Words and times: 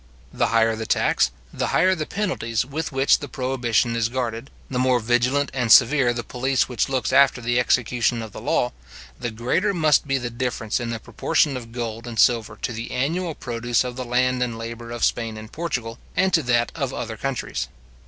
The 0.33 0.47
higher 0.47 0.75
the 0.75 0.87
tax, 0.87 1.29
the 1.53 1.67
higher 1.67 1.93
the 1.93 2.07
penalties 2.07 2.65
with 2.65 2.91
which 2.91 3.19
the 3.19 3.27
prohibition 3.27 3.95
is 3.95 4.09
guarded, 4.09 4.49
the 4.67 4.79
more 4.79 4.99
vigilant 4.99 5.51
and 5.53 5.71
severe 5.71 6.11
the 6.11 6.23
police 6.23 6.67
which 6.67 6.89
looks 6.89 7.13
after 7.13 7.39
the 7.39 7.59
execution 7.59 8.23
of 8.23 8.31
the 8.31 8.41
law, 8.41 8.71
the 9.19 9.29
greater 9.29 9.75
must 9.75 10.07
be 10.07 10.17
the 10.17 10.31
difference 10.31 10.79
in 10.79 10.89
the 10.89 10.99
proportion 10.99 11.55
of 11.55 11.71
gold 11.71 12.07
and 12.07 12.17
silver 12.17 12.55
to 12.63 12.73
the 12.73 12.89
annual 12.89 13.35
produce 13.35 13.83
of 13.83 13.95
the 13.95 14.03
land 14.03 14.41
and 14.41 14.57
labour 14.57 14.89
of 14.89 15.05
Spain 15.05 15.37
and 15.37 15.51
Portugal, 15.51 15.99
and 16.15 16.33
to 16.33 16.41
that 16.41 16.71
of 16.73 16.95
other 16.95 17.15
countries. 17.15 17.67